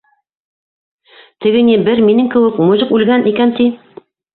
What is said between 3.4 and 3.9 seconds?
ти.